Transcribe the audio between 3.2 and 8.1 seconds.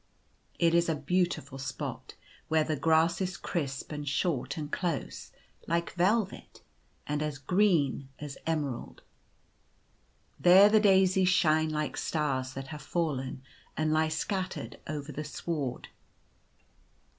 is crisp and short and close like velvet, and as green